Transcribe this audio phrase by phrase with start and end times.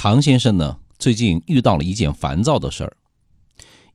[0.00, 2.96] 唐先生呢，最近遇到了一件烦躁的事儿。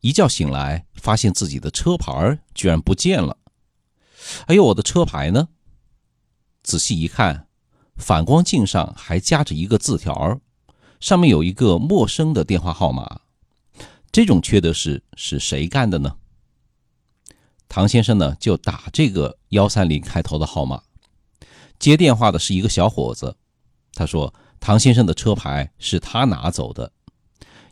[0.00, 3.38] 一觉醒来，发现自己的车牌居然不见了。
[4.46, 5.46] 哎呦，我的车牌呢？
[6.64, 7.46] 仔细一看，
[7.94, 10.40] 反光镜上还夹着一个字条，
[10.98, 13.20] 上面有一个陌生的电话号码。
[14.10, 16.16] 这种缺德事是谁干的呢？
[17.68, 20.82] 唐先生呢，就打这个幺三零开头的号码。
[21.78, 23.36] 接电话的是一个小伙子，
[23.94, 24.34] 他说。
[24.62, 26.92] 唐先生的车牌是他拿走的，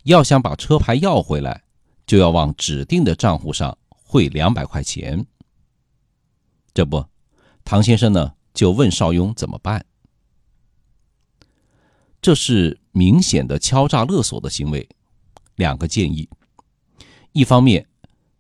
[0.03, 1.63] 要想把车牌要回来，
[2.05, 5.25] 就要往指定的账户上汇两百块钱。
[6.75, 7.07] 这不，
[7.65, 9.87] 唐先生呢就问邵雍怎么办？
[12.21, 14.89] 这是明显的敲诈勒索的行为。
[15.55, 16.29] 两个建议：
[17.31, 17.87] 一方面，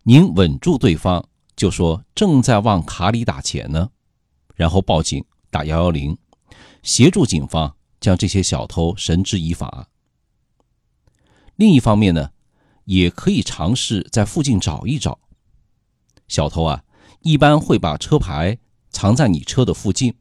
[0.02, 1.24] 您稳住对方，
[1.54, 3.90] 就说正在往卡里打钱呢，
[4.56, 6.18] 然后报警打幺幺零，
[6.82, 7.76] 协助警方。
[8.00, 9.88] 将这些小偷绳之以法。
[11.56, 12.30] 另一方面呢，
[12.84, 15.20] 也可以尝试在附近找一找。
[16.26, 16.84] 小偷啊，
[17.20, 18.58] 一般会把车牌
[18.90, 20.14] 藏在你车的附近，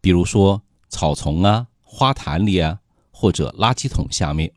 [0.00, 4.52] 比如说草丛啊、花坛里啊，或者垃圾桶下面。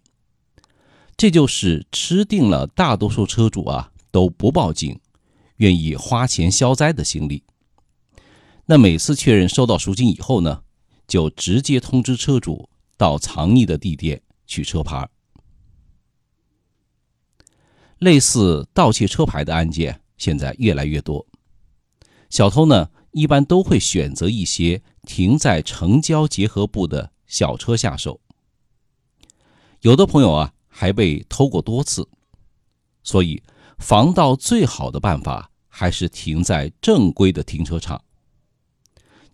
[1.16, 5.00] 这就是吃定了大多数车主啊都不报警，
[5.58, 7.44] 愿意花钱消灾的心理。
[8.66, 10.64] 那每次确认收到赎金以后呢？
[11.08, 15.10] 就直接通知车主到藏匿的地点取车牌。
[18.00, 21.26] 类似盗窃车牌的案件现在越来越多，
[22.30, 28.22] 小偷呢一般都会选择一些停在城郊结合部的小车下手。
[29.82, 32.08] 有的朋友啊还被偷过多次，
[33.02, 33.42] 所以
[33.80, 38.04] 防盗最好的办法还是停在正规的停车场。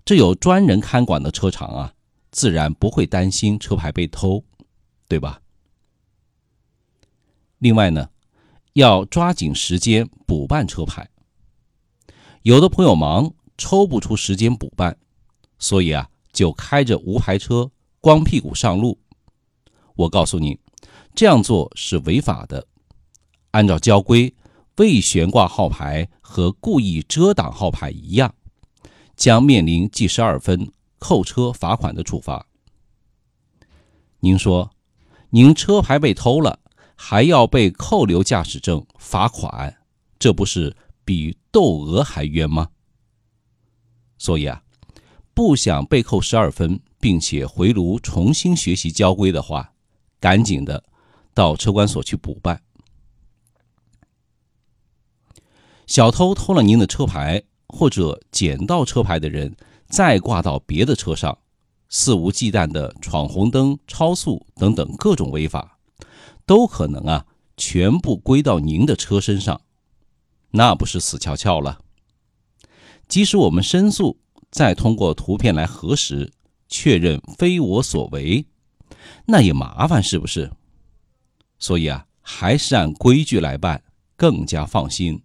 [0.05, 1.93] 这有专人看管的车厂啊，
[2.29, 4.43] 自然不会担心车牌被偷，
[5.07, 5.41] 对吧？
[7.59, 8.09] 另外呢，
[8.73, 11.09] 要抓紧时间补办车牌。
[12.41, 14.97] 有的朋友忙，抽不出时间补办，
[15.57, 17.71] 所以啊，就开着无牌车
[18.01, 18.99] 光屁股上路。
[19.95, 20.59] 我告诉你，
[21.15, 22.67] 这样做是违法的。
[23.51, 24.35] 按照交规，
[24.75, 28.35] 未悬挂号牌和故意遮挡号牌一样。
[29.15, 32.47] 将面临记十二分、扣车、罚款的处罚。
[34.19, 34.71] 您说，
[35.29, 36.59] 您车牌被偷了，
[36.95, 39.77] 还要被扣留驾驶证、罚款，
[40.17, 42.69] 这不是比窦娥还冤吗？
[44.17, 44.63] 所以啊，
[45.33, 49.73] 不想被扣十二分，并且回炉重新学习交规的话，
[50.19, 50.83] 赶紧的
[51.33, 52.61] 到车管所去补办。
[55.85, 57.43] 小偷偷了您的车牌。
[57.75, 59.55] 或者捡到车牌的人
[59.87, 61.35] 再挂到别的车上，
[61.89, 65.79] 肆无忌惮的闯红灯、超速等等各种违法，
[66.45, 67.25] 都可能啊
[67.57, 69.59] 全部归到您的车身上，
[70.51, 71.79] 那不是死翘翘了？
[73.07, 74.19] 即使我们申诉，
[74.51, 76.31] 再通过图片来核实
[76.69, 78.45] 确认非我所为，
[79.25, 80.51] 那也麻烦，是不是？
[81.57, 83.83] 所以啊，还是按规矩来办，
[84.15, 85.23] 更加放心。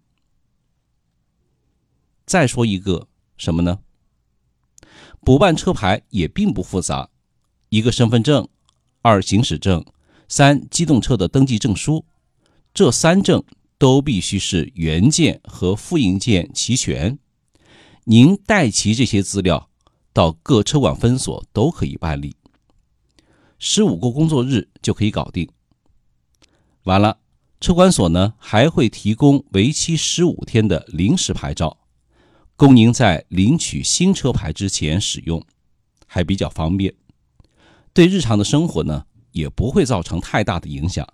[2.29, 3.09] 再说一个
[3.39, 3.79] 什么呢？
[5.25, 7.09] 补办车牌也并不复杂，
[7.71, 8.47] 一个身份证，
[9.01, 9.83] 二行驶证，
[10.29, 12.05] 三机动车的登记证书，
[12.75, 13.43] 这三证
[13.79, 17.19] 都必须是原件和复印件齐全。
[18.05, 19.71] 您带齐这些资料，
[20.13, 22.37] 到各车管分所都可以办理，
[23.59, 25.49] 十五个工作日就可以搞定。
[26.83, 27.21] 完了，
[27.59, 31.79] 车管所呢还会提供为期十五天的临时牌照。
[32.59, 35.47] 供您在领取新车牌之前使用，
[36.09, 36.93] 还比较方便，
[37.93, 41.07] 对日常的生活呢也不会造成太大的影响。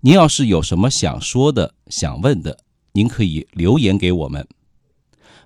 [0.00, 2.60] 您要是有什么想说的、想问的，
[2.92, 4.48] 您可以留言给我们。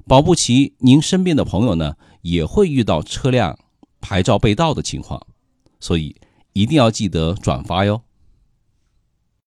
[0.07, 3.59] 保不齐您身边的朋友呢也会遇到车辆
[4.01, 5.27] 牌照被盗的情况，
[5.81, 6.15] 所以
[6.53, 8.05] 一定要记得转发哟。